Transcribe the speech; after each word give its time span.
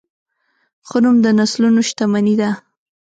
ښه 0.87 0.97
نوم 1.03 1.17
د 1.25 1.27
نسلونو 1.39 1.79
شتمني 1.89 2.35
ده. 2.41 2.49